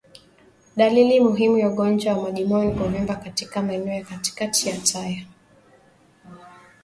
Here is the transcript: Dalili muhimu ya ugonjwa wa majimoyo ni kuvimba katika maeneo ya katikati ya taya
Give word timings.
Dalili 0.75 1.19
muhimu 1.19 1.57
ya 1.57 1.69
ugonjwa 1.69 2.13
wa 2.13 2.23
majimoyo 2.23 2.65
ni 2.65 2.75
kuvimba 2.79 3.15
katika 3.15 3.61
maeneo 3.61 3.93
ya 3.93 4.03
katikati 4.05 4.69
ya 4.69 4.77
taya 4.77 5.25